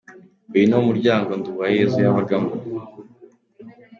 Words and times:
Uyu 0.53 0.65
ni 0.67 0.75
wo 0.77 0.83
muryango 0.89 1.29
Nduwayezu 1.39 1.97
yabagamo. 2.05 2.49